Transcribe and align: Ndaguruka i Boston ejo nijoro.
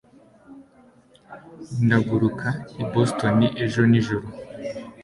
Ndaguruka 1.85 2.47
i 2.81 2.83
Boston 2.91 3.37
ejo 3.63 3.81
nijoro. 3.89 4.27